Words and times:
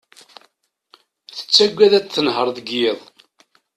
Tettaggad 1.35 1.93
ad 1.99 2.05
tenher 2.07 2.47
deg 2.57 2.67
yiḍ. 2.77 2.99